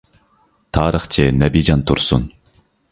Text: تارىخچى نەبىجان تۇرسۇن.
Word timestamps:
تارىخچى 0.77 1.27
نەبىجان 1.43 1.87
تۇرسۇن. 1.93 2.29